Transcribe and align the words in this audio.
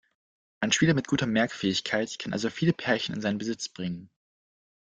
Ein 0.61 0.71
Spieler 0.71 0.95
mit 0.95 1.07
guter 1.07 1.27
Merkfähigkeit 1.27 2.17
kann 2.17 2.33
also 2.33 2.49
viele 2.49 2.73
Pärchen 2.73 3.13
in 3.13 3.21
seinen 3.21 3.37
Besitz 3.37 3.69
bringen. 3.69 4.09